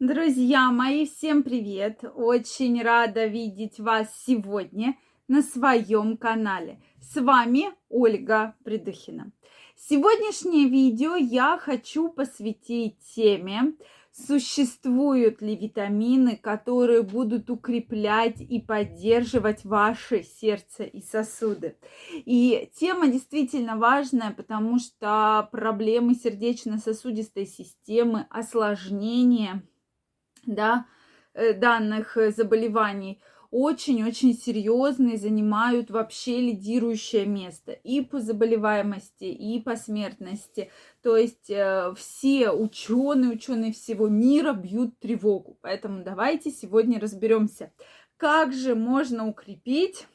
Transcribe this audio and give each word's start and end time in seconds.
Друзья 0.00 0.72
мои, 0.72 1.06
всем 1.06 1.44
привет! 1.44 2.02
Очень 2.16 2.82
рада 2.82 3.26
видеть 3.26 3.78
вас 3.78 4.08
сегодня 4.26 4.98
на 5.28 5.40
своем 5.40 6.16
канале. 6.16 6.82
С 7.00 7.14
вами 7.20 7.66
Ольга 7.88 8.56
Придухина. 8.64 9.30
Сегодняшнее 9.76 10.68
видео 10.68 11.14
я 11.14 11.56
хочу 11.58 12.08
посвятить 12.08 12.98
теме, 13.14 13.74
существуют 14.10 15.40
ли 15.40 15.54
витамины, 15.54 16.36
которые 16.38 17.02
будут 17.04 17.48
укреплять 17.48 18.40
и 18.40 18.60
поддерживать 18.60 19.64
ваше 19.64 20.24
сердце 20.24 20.82
и 20.82 21.02
сосуды. 21.02 21.76
И 22.12 22.68
тема 22.74 23.06
действительно 23.06 23.76
важная, 23.76 24.32
потому 24.32 24.80
что 24.80 25.48
проблемы 25.52 26.16
сердечно-сосудистой 26.16 27.46
системы, 27.46 28.26
осложнения– 28.28 29.62
да, 30.46 30.86
э, 31.34 31.52
данных 31.52 32.16
э, 32.16 32.30
заболеваний 32.30 33.20
очень-очень 33.54 34.34
серьезные, 34.34 35.16
занимают 35.16 35.88
вообще 35.88 36.40
лидирующее 36.40 37.24
место 37.24 37.70
и 37.70 38.00
по 38.00 38.18
заболеваемости, 38.18 39.26
и 39.26 39.60
по 39.60 39.76
смертности. 39.76 40.72
То 41.04 41.16
есть 41.16 41.50
э, 41.50 41.94
все 41.96 42.50
ученые, 42.50 43.30
ученые 43.30 43.72
всего 43.72 44.08
мира 44.08 44.54
бьют 44.54 44.98
тревогу. 44.98 45.56
Поэтому 45.60 46.02
давайте 46.02 46.50
сегодня 46.50 46.98
разберемся, 46.98 47.72
как 48.16 48.52
же 48.52 48.74
можно 48.74 49.28
укрепить 49.28 50.08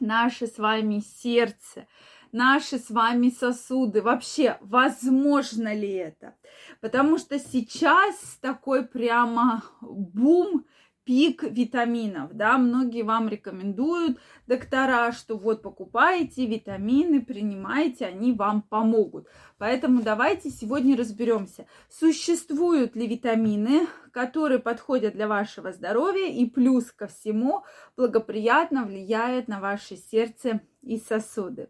наше 0.00 0.48
с 0.48 0.58
вами 0.58 1.04
сердце, 1.22 1.86
наши 2.32 2.78
с 2.78 2.90
вами 2.90 3.30
сосуды. 3.30 4.02
Вообще, 4.02 4.58
возможно 4.60 5.74
ли 5.74 5.90
это? 5.90 6.34
Потому 6.80 7.18
что 7.18 7.38
сейчас 7.38 8.38
такой 8.40 8.86
прямо 8.86 9.62
бум 9.80 10.64
пик 11.08 11.42
витаминов, 11.42 12.34
да, 12.34 12.58
многие 12.58 13.00
вам 13.00 13.30
рекомендуют 13.30 14.18
доктора, 14.46 15.10
что 15.12 15.38
вот 15.38 15.62
покупайте 15.62 16.44
витамины, 16.44 17.22
принимайте, 17.22 18.04
они 18.04 18.34
вам 18.34 18.60
помогут. 18.60 19.26
Поэтому 19.56 20.02
давайте 20.02 20.50
сегодня 20.50 20.98
разберемся, 20.98 21.66
существуют 21.88 22.94
ли 22.94 23.06
витамины, 23.06 23.86
которые 24.18 24.58
подходят 24.58 25.14
для 25.14 25.28
вашего 25.28 25.70
здоровья 25.70 26.26
и 26.26 26.44
плюс 26.44 26.90
ко 26.90 27.06
всему 27.06 27.62
благоприятно 27.96 28.84
влияют 28.84 29.46
на 29.46 29.60
ваше 29.60 29.96
сердце 29.96 30.60
и 30.82 30.98
сосуды. 30.98 31.68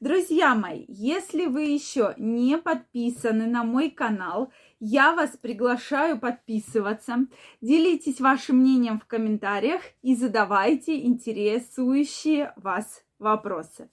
Друзья 0.00 0.54
мои, 0.54 0.86
если 0.88 1.44
вы 1.44 1.64
еще 1.64 2.14
не 2.16 2.56
подписаны 2.56 3.46
на 3.46 3.64
мой 3.64 3.90
канал, 3.90 4.50
я 4.78 5.14
вас 5.14 5.36
приглашаю 5.36 6.18
подписываться. 6.18 7.26
Делитесь 7.60 8.18
вашим 8.18 8.60
мнением 8.60 8.98
в 8.98 9.04
комментариях 9.04 9.82
и 10.00 10.14
задавайте 10.16 11.04
интересующие 11.04 12.54
вас 12.56 13.04
вопросы. 13.20 13.90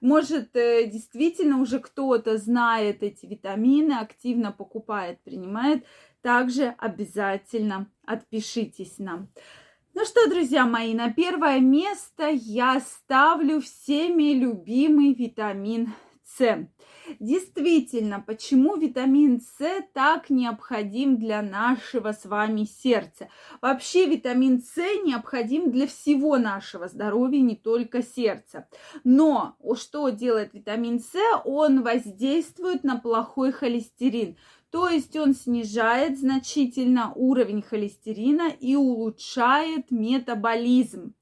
Может, 0.00 0.56
э, 0.56 0.86
действительно 0.86 1.60
уже 1.60 1.78
кто-то 1.78 2.38
знает 2.38 3.02
эти 3.02 3.26
витамины, 3.26 3.92
активно 3.92 4.50
покупает, 4.50 5.20
принимает. 5.20 5.84
Также 6.22 6.74
обязательно 6.78 7.90
отпишитесь 8.04 8.98
нам. 8.98 9.28
Ну 9.94 10.04
что, 10.04 10.28
друзья 10.28 10.66
мои, 10.66 10.94
на 10.94 11.12
первое 11.12 11.60
место 11.60 12.28
я 12.28 12.80
ставлю 12.80 13.60
всеми 13.60 14.34
любимый 14.34 15.14
витамин 15.14 15.92
С. 16.24 16.68
Действительно, 17.18 18.20
почему 18.24 18.76
витамин 18.76 19.40
С 19.40 19.66
так 19.92 20.30
необходим 20.30 21.18
для 21.18 21.42
нашего 21.42 22.12
с 22.12 22.24
вами 22.24 22.64
сердца? 22.64 23.28
Вообще 23.60 24.06
витамин 24.06 24.62
С 24.62 24.76
необходим 24.76 25.72
для 25.72 25.88
всего 25.88 26.38
нашего 26.38 26.86
здоровья, 26.86 27.40
не 27.40 27.56
только 27.56 28.02
сердца. 28.02 28.68
Но 29.02 29.56
что 29.74 30.10
делает 30.10 30.54
витамин 30.54 31.00
С? 31.00 31.14
Он 31.44 31.82
воздействует 31.82 32.84
на 32.84 32.96
плохой 32.96 33.50
холестерин. 33.50 34.36
То 34.70 34.88
есть 34.88 35.16
он 35.16 35.34
снижает 35.34 36.18
значительно 36.18 37.12
уровень 37.14 37.62
холестерина 37.62 38.48
и 38.48 38.76
улучшает 38.76 39.90
метаболизм. 39.90 41.14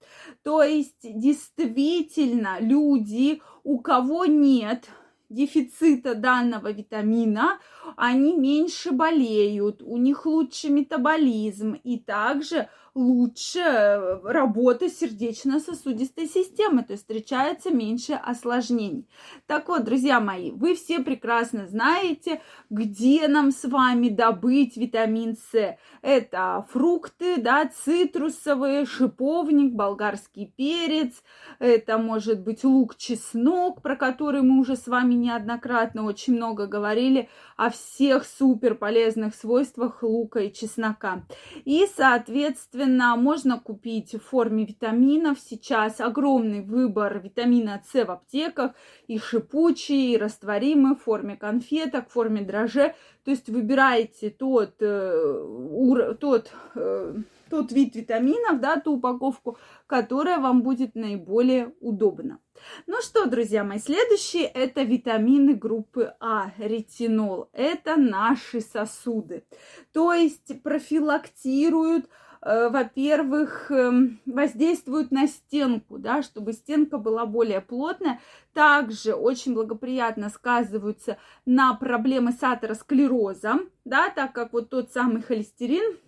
То 0.42 0.62
есть 0.62 1.00
действительно 1.02 2.58
люди, 2.60 3.40
у 3.64 3.78
кого 3.78 4.26
нет 4.26 4.88
дефицита 5.28 6.14
данного 6.14 6.72
витамина, 6.72 7.58
они 7.96 8.36
меньше 8.36 8.92
болеют, 8.92 9.82
у 9.82 9.96
них 9.96 10.26
лучше 10.26 10.70
метаболизм 10.70 11.72
и 11.72 11.98
также 11.98 12.68
лучше 12.98 13.60
э, 13.60 14.20
работа 14.24 14.88
сердечно-сосудистой 14.90 16.26
системы, 16.26 16.82
то 16.82 16.92
есть 16.92 17.04
встречается 17.04 17.70
меньше 17.70 18.14
осложнений. 18.14 19.06
Так 19.46 19.68
вот, 19.68 19.84
друзья 19.84 20.20
мои, 20.20 20.50
вы 20.50 20.74
все 20.74 20.98
прекрасно 21.00 21.68
знаете, 21.68 22.42
где 22.70 23.28
нам 23.28 23.52
с 23.52 23.64
вами 23.64 24.08
добыть 24.08 24.76
витамин 24.76 25.36
С. 25.36 25.76
Это 26.02 26.66
фрукты, 26.70 27.40
да, 27.40 27.68
цитрусовые, 27.68 28.84
шиповник, 28.84 29.74
болгарский 29.74 30.52
перец, 30.56 31.22
это 31.60 31.98
может 31.98 32.40
быть 32.40 32.64
лук, 32.64 32.96
чеснок, 32.96 33.80
про 33.80 33.96
который 33.96 34.42
мы 34.42 34.60
уже 34.60 34.76
с 34.76 34.88
вами 34.88 35.14
неоднократно 35.20 36.04
очень 36.04 36.36
много 36.36 36.66
говорили, 36.66 37.28
о 37.56 37.70
всех 37.70 38.24
супер 38.24 38.74
полезных 38.74 39.34
свойствах 39.34 40.02
лука 40.02 40.40
и 40.40 40.52
чеснока. 40.52 41.24
И, 41.64 41.86
соответственно, 41.96 43.16
можно 43.16 43.58
купить 43.58 44.14
в 44.14 44.20
форме 44.20 44.64
витаминов. 44.64 45.38
Сейчас 45.40 46.00
огромный 46.00 46.62
выбор 46.62 47.18
витамина 47.18 47.82
С 47.84 48.04
в 48.04 48.10
аптеках. 48.10 48.72
И 49.06 49.18
шипучий, 49.18 50.14
и 50.14 50.16
растворимый 50.16 50.94
в 50.94 51.02
форме 51.02 51.36
конфеток, 51.36 52.08
в 52.08 52.12
форме 52.12 52.42
дрожжей. 52.42 52.92
То 53.24 53.30
есть 53.32 53.48
выбираете 53.48 54.30
тот, 54.30 54.76
э, 54.80 56.14
тот, 56.20 56.52
э, 56.74 57.14
тот 57.48 57.72
вид 57.72 57.96
витаминов, 57.96 58.60
да, 58.60 58.80
ту 58.80 58.94
упаковку, 58.94 59.58
которая 59.86 60.38
вам 60.38 60.62
будет 60.62 60.94
наиболее 60.94 61.74
удобна. 61.80 62.38
Ну 62.86 63.00
что, 63.00 63.26
друзья 63.26 63.64
мои, 63.64 63.78
следующие 63.78 64.44
это 64.44 64.82
витамины 64.82 65.54
группы 65.54 66.14
А, 66.20 66.52
ретинол. 66.58 67.48
Это 67.52 67.96
наши 67.96 68.60
сосуды. 68.60 69.44
То 69.92 70.12
есть 70.12 70.62
профилактируют 70.62 72.08
Э, 72.40 72.68
во-первых, 72.68 73.70
эм, 73.70 74.20
воздействуют 74.26 75.10
на 75.10 75.26
стенку, 75.26 75.98
да, 75.98 76.22
чтобы 76.22 76.52
стенка 76.52 76.98
была 76.98 77.26
более 77.26 77.60
плотная. 77.60 78.20
Также 78.52 79.14
очень 79.14 79.54
благоприятно 79.54 80.28
сказываются 80.28 81.18
на 81.46 81.74
проблемы 81.74 82.32
с 82.32 82.42
атеросклерозом, 82.42 83.70
да, 83.84 84.10
так 84.10 84.32
как 84.32 84.52
вот 84.52 84.70
тот 84.70 84.92
самый 84.92 85.22
холестерин 85.22 85.98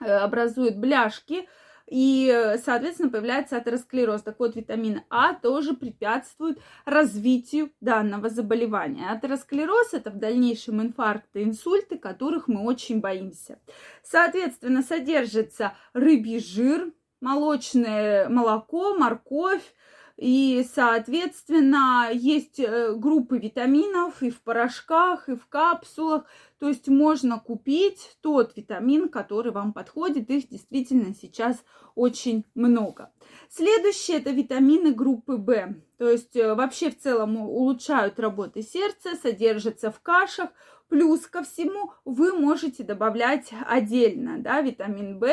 э, 0.00 0.04
образует 0.04 0.78
бляшки, 0.78 1.48
и, 1.86 2.56
соответственно, 2.64 3.10
появляется 3.10 3.56
атеросклероз. 3.56 4.22
Так 4.22 4.38
вот, 4.38 4.54
витамин 4.54 5.02
А 5.10 5.34
тоже 5.34 5.74
препятствует 5.74 6.60
развитию 6.84 7.72
данного 7.80 8.30
заболевания. 8.30 9.10
Атеросклероз– 9.10 9.88
это 9.92 10.10
в 10.10 10.16
дальнейшем 10.16 10.80
инфаркты, 10.80 11.42
инсульты, 11.42 11.98
которых 11.98 12.46
мы 12.46 12.62
очень 12.62 13.00
боимся. 13.00 13.58
Соответственно, 14.04 14.82
содержится 14.82 15.74
рыбий 15.92 16.38
жир, 16.38 16.92
молочное 17.20 18.28
молоко, 18.28 18.94
морковь, 18.94 19.74
и, 20.20 20.66
соответственно, 20.74 22.10
есть 22.12 22.60
э, 22.60 22.94
группы 22.94 23.38
витаминов 23.38 24.22
и 24.22 24.28
в 24.28 24.42
порошках, 24.42 25.30
и 25.30 25.34
в 25.34 25.46
капсулах. 25.46 26.26
То 26.58 26.68
есть 26.68 26.88
можно 26.88 27.40
купить 27.40 28.18
тот 28.20 28.54
витамин, 28.54 29.08
который 29.08 29.50
вам 29.50 29.72
подходит. 29.72 30.28
Их 30.28 30.46
действительно 30.50 31.14
сейчас 31.14 31.64
очень 31.94 32.44
много. 32.54 33.10
Следующее 33.50 34.18
это 34.18 34.30
витамины 34.30 34.94
группы 34.94 35.36
В. 35.36 35.74
То 35.98 36.08
есть 36.08 36.36
э, 36.36 36.54
вообще 36.54 36.90
в 36.90 36.98
целом 36.98 37.36
улучшают 37.36 38.18
работу 38.20 38.62
сердца, 38.62 39.16
содержатся 39.20 39.90
в 39.90 40.00
кашах, 40.00 40.50
Плюс 40.90 41.20
ко 41.28 41.44
всему 41.44 41.92
вы 42.04 42.36
можете 42.36 42.82
добавлять 42.82 43.52
отдельно, 43.64 44.38
да, 44.38 44.60
витамин 44.60 45.20
В, 45.20 45.30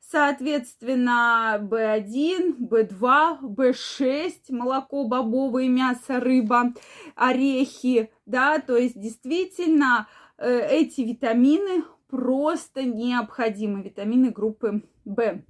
соответственно, 0.00 1.58
В1, 1.60 2.68
В2, 2.68 3.40
В6, 3.40 4.32
молоко, 4.50 5.04
бобовое 5.04 5.68
мясо, 5.68 6.20
рыба, 6.20 6.72
орехи, 7.16 8.12
да, 8.26 8.60
то 8.60 8.76
есть 8.76 8.98
действительно 8.98 10.06
э, 10.38 10.68
эти 10.70 11.00
витамины 11.00 11.82
просто 12.08 12.84
необходимы, 12.84 13.82
витамины 13.82 14.30
группы 14.30 14.82
В. 15.04 15.42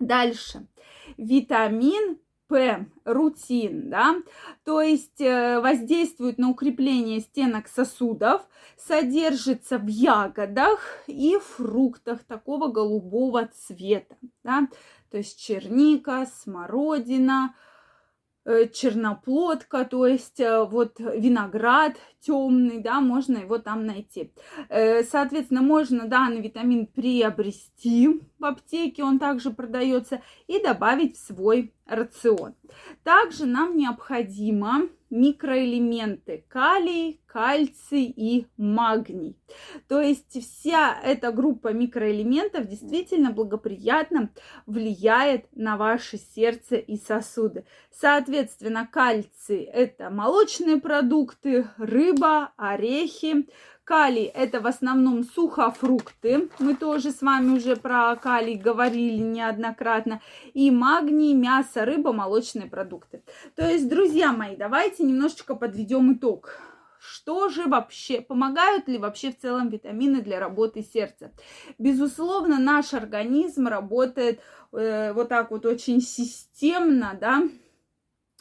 Дальше. 0.00 0.66
Витамин 1.18 2.18
П, 2.48 2.86
рутин, 3.04 3.90
да, 3.90 4.16
то 4.64 4.80
есть 4.80 5.20
э, 5.20 5.60
воздействует 5.60 6.36
на 6.36 6.50
укрепление 6.50 7.20
стенок 7.20 7.68
сосудов, 7.68 8.42
содержится 8.76 9.78
в 9.78 9.86
ягодах 9.86 10.80
и 11.06 11.38
фруктах 11.38 12.24
такого 12.24 12.66
голубого 12.66 13.48
цвета, 13.54 14.16
да, 14.42 14.66
то 15.12 15.18
есть 15.18 15.38
черника, 15.38 16.26
смородина, 16.42 17.54
черноплодка, 18.44 19.84
то 19.84 20.06
есть 20.06 20.40
э, 20.40 20.64
вот 20.64 20.98
виноград 20.98 21.96
темный, 22.20 22.78
да, 22.78 23.00
можно 23.00 23.38
его 23.38 23.58
там 23.58 23.86
найти. 23.86 24.32
Э, 24.68 25.02
соответственно, 25.04 25.62
можно 25.62 26.06
данный 26.06 26.40
витамин 26.40 26.86
приобрести 26.86 28.20
в 28.38 28.44
аптеке, 28.44 29.04
он 29.04 29.18
также 29.18 29.50
продается, 29.50 30.22
и 30.46 30.60
добавить 30.62 31.16
в 31.16 31.26
свой 31.26 31.74
рацион. 31.86 32.54
Также 33.02 33.46
нам 33.46 33.76
необходимо 33.76 34.88
микроэлементы 35.10 36.44
калий, 36.48 37.19
кальций 37.32 38.04
и 38.04 38.46
магний. 38.56 39.36
То 39.88 40.00
есть 40.00 40.40
вся 40.40 40.98
эта 41.02 41.30
группа 41.30 41.72
микроэлементов 41.72 42.66
действительно 42.66 43.30
благоприятно 43.30 44.30
влияет 44.66 45.46
на 45.54 45.76
ваше 45.76 46.18
сердце 46.18 46.76
и 46.76 46.96
сосуды. 46.96 47.64
Соответственно, 47.92 48.88
кальций– 48.90 49.62
это 49.72 50.10
молочные 50.10 50.78
продукты, 50.78 51.68
рыба, 51.76 52.52
орехи, 52.56 53.46
Калий– 53.90 54.26
это 54.34 54.60
в 54.60 54.68
основном 54.68 55.24
сухофрукты. 55.24 56.48
Мы 56.60 56.76
тоже 56.76 57.10
с 57.10 57.22
вами 57.22 57.56
уже 57.56 57.74
про 57.74 58.14
калий 58.14 58.54
говорили 58.54 59.16
неоднократно. 59.16 60.20
И 60.54 60.70
магний, 60.70 61.34
мясо, 61.34 61.84
рыба, 61.84 62.12
молочные 62.12 62.68
продукты. 62.68 63.24
То 63.56 63.68
есть, 63.68 63.88
друзья 63.88 64.32
мои, 64.32 64.54
давайте 64.54 65.02
немножечко 65.02 65.56
подведем 65.56 66.12
итог. 66.12 66.60
Что 67.00 67.48
же 67.48 67.64
вообще, 67.64 68.20
помогают 68.20 68.86
ли 68.86 68.98
вообще 68.98 69.32
в 69.32 69.38
целом 69.38 69.70
витамины 69.70 70.20
для 70.20 70.38
работы 70.38 70.82
сердца? 70.82 71.32
Безусловно, 71.78 72.58
наш 72.58 72.92
организм 72.92 73.68
работает 73.68 74.40
э, 74.72 75.14
вот 75.14 75.30
так 75.30 75.50
вот 75.50 75.64
очень 75.64 76.02
системно, 76.02 77.16
да, 77.18 77.42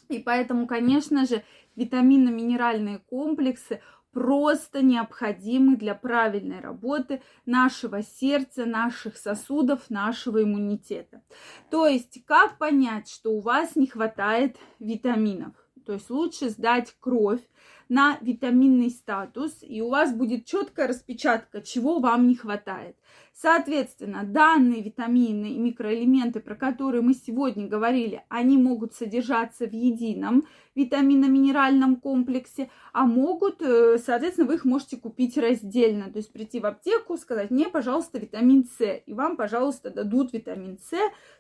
и 0.09 0.19
поэтому, 0.19 0.67
конечно 0.67 1.25
же, 1.25 1.43
витаминно-минеральные 1.77 2.99
комплексы 3.09 3.81
просто 4.11 4.81
необходимы 4.81 5.77
для 5.77 5.95
правильной 5.95 6.59
работы 6.59 7.21
нашего 7.45 8.03
сердца, 8.03 8.65
наших 8.65 9.15
сосудов, 9.15 9.89
нашего 9.89 10.43
иммунитета. 10.43 11.21
То 11.69 11.87
есть, 11.87 12.25
как 12.25 12.57
понять, 12.57 13.09
что 13.09 13.31
у 13.31 13.39
вас 13.39 13.77
не 13.77 13.87
хватает 13.87 14.57
витаминов? 14.79 15.53
То 15.89 15.93
есть 15.93 16.11
лучше 16.11 16.49
сдать 16.49 16.95
кровь 16.99 17.41
на 17.89 18.19
витаминный 18.21 18.91
статус, 18.91 19.57
и 19.63 19.81
у 19.81 19.89
вас 19.89 20.13
будет 20.13 20.45
четкая 20.45 20.87
распечатка, 20.87 21.63
чего 21.63 21.97
вам 21.97 22.27
не 22.27 22.35
хватает. 22.35 22.95
Соответственно, 23.33 24.23
данные 24.23 24.83
витамины 24.83 25.53
и 25.53 25.57
микроэлементы, 25.57 26.41
про 26.41 26.55
которые 26.55 27.01
мы 27.01 27.15
сегодня 27.15 27.67
говорили, 27.67 28.23
они 28.29 28.57
могут 28.57 28.93
содержаться 28.93 29.65
в 29.65 29.73
едином 29.73 30.45
витаминно-минеральном 30.75 31.95
комплексе, 31.95 32.69
а 32.93 33.05
могут, 33.05 33.61
э, 33.63 33.97
соответственно, 33.97 34.47
вы 34.47 34.55
их 34.55 34.65
можете 34.65 34.97
купить 34.97 35.37
раздельно. 35.37 36.11
То 36.11 36.17
есть 36.17 36.31
прийти 36.31 36.59
в 36.59 36.67
аптеку, 36.67 37.17
сказать, 37.17 37.49
мне, 37.49 37.67
пожалуйста, 37.67 38.19
витамин 38.19 38.65
С, 38.65 39.01
и 39.05 39.13
вам, 39.13 39.37
пожалуйста, 39.37 39.89
дадут 39.89 40.33
витамин 40.33 40.77
С, 40.77 40.95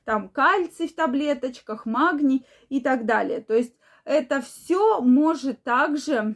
там 0.05 0.29
кальций 0.29 0.87
в 0.87 0.95
таблеточках, 0.95 1.85
магний 1.85 2.45
и 2.69 2.79
так 2.81 3.05
далее. 3.05 3.41
То 3.41 3.53
есть 3.53 3.75
это 4.05 4.41
все 4.41 5.01
может 5.01 5.63
также, 5.63 6.35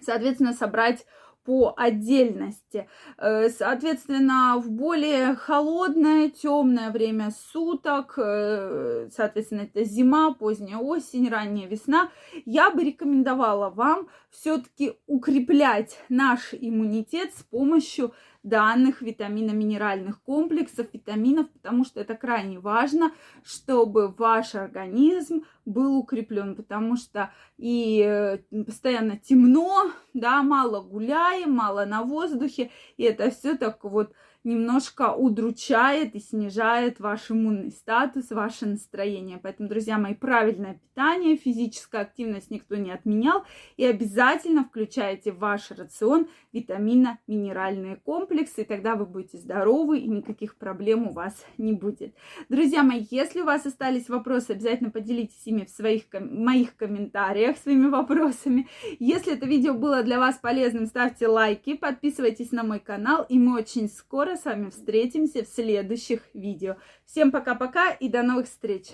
соответственно, 0.00 0.52
собрать 0.52 1.04
по 1.48 1.72
отдельности. 1.78 2.90
Э, 3.16 3.48
соответственно, 3.48 4.58
в 4.58 4.70
более 4.70 5.34
холодное, 5.34 6.28
темное 6.28 6.90
время 6.90 7.30
суток, 7.52 8.18
э, 8.18 9.08
соответственно, 9.10 9.62
это 9.62 9.82
зима, 9.82 10.34
поздняя 10.34 10.76
осень, 10.76 11.30
ранняя 11.30 11.66
весна, 11.66 12.10
я 12.44 12.70
бы 12.70 12.84
рекомендовала 12.84 13.70
вам 13.70 14.08
все-таки 14.28 14.98
укреплять 15.06 15.98
наш 16.10 16.52
иммунитет 16.52 17.32
с 17.34 17.44
помощью 17.44 18.12
данных 18.42 19.02
витаминно-минеральных 19.02 20.22
комплексов, 20.22 20.86
витаминов, 20.92 21.50
потому 21.50 21.84
что 21.84 22.00
это 22.00 22.14
крайне 22.14 22.58
важно, 22.58 23.12
чтобы 23.42 24.08
ваш 24.08 24.54
организм 24.54 25.44
был 25.64 25.96
укреплен, 25.96 26.54
потому 26.54 26.96
что 26.96 27.32
и 27.56 28.02
э, 28.04 28.38
постоянно 28.64 29.18
темно, 29.18 29.90
да, 30.14 30.42
мало 30.42 30.80
гуляем, 30.80 31.52
мало 31.52 31.84
на 31.84 32.02
воздухе, 32.02 32.70
и 32.96 33.04
это 33.04 33.30
все 33.30 33.56
так 33.56 33.84
вот 33.84 34.12
немножко 34.44 35.12
удручает 35.12 36.14
и 36.14 36.20
снижает 36.20 37.00
ваш 37.00 37.30
иммунный 37.30 37.70
статус, 37.70 38.30
ваше 38.30 38.66
настроение. 38.66 39.38
Поэтому, 39.42 39.68
друзья 39.68 39.98
мои, 39.98 40.14
правильное 40.14 40.74
питание, 40.74 41.36
физическая 41.36 42.02
активность 42.02 42.50
никто 42.50 42.76
не 42.76 42.90
отменял. 42.90 43.44
И 43.76 43.84
обязательно 43.84 44.64
включайте 44.64 45.32
в 45.32 45.38
ваш 45.38 45.70
рацион 45.70 46.28
витаминно-минеральные 46.52 47.96
комплексы, 47.96 48.62
и 48.62 48.64
тогда 48.64 48.94
вы 48.94 49.06
будете 49.06 49.38
здоровы 49.38 49.98
и 49.98 50.08
никаких 50.08 50.56
проблем 50.56 51.08
у 51.08 51.12
вас 51.12 51.44
не 51.58 51.72
будет. 51.72 52.14
Друзья 52.48 52.82
мои, 52.82 53.04
если 53.10 53.40
у 53.40 53.44
вас 53.44 53.66
остались 53.66 54.08
вопросы, 54.08 54.52
обязательно 54.52 54.90
поделитесь 54.90 55.46
ими 55.46 55.64
в 55.64 55.70
своих 55.70 56.04
моих 56.12 56.76
комментариях 56.76 57.56
своими 57.58 57.88
вопросами. 57.90 58.68
Если 58.98 59.34
это 59.34 59.46
видео 59.46 59.74
было 59.74 60.02
для 60.02 60.18
вас 60.18 60.36
полезным, 60.36 60.86
ставьте 60.86 61.28
лайки, 61.28 61.74
подписывайтесь 61.74 62.52
на 62.52 62.62
мой 62.62 62.80
канал, 62.80 63.26
и 63.28 63.38
мы 63.38 63.56
очень 63.56 63.88
скоро 64.28 64.36
с 64.36 64.44
вами 64.44 64.68
встретимся 64.68 65.42
в 65.42 65.48
следующих 65.48 66.22
видео. 66.34 66.76
Всем 67.06 67.30
пока-пока 67.30 67.92
и 67.92 68.08
до 68.08 68.22
новых 68.22 68.46
встреч! 68.46 68.88